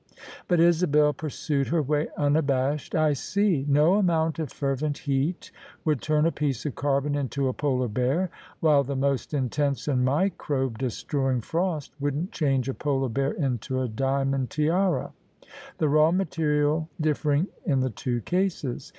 [0.47, 2.95] But Isabel pursued her way unabashed.
[2.95, 5.51] "I see:, no amount of fervent heat
[5.85, 10.03] would turn a piece of carbon into a polar bear: while the most intense and
[10.03, 15.13] microbe destrpying frost wouldn't change a polar bear into a diamond tiara:
[15.77, 18.89] the raw material differing in the two cases.